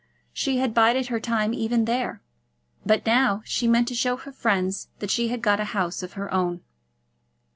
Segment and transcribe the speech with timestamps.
[0.33, 2.23] She had bided her time even there,
[2.83, 6.13] but now she meant to show her friends that she had got a house of
[6.13, 6.61] her own.